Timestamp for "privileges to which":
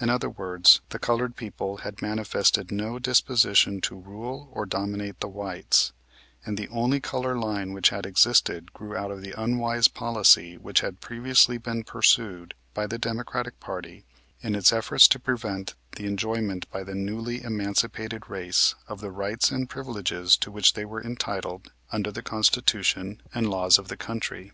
19.68-20.74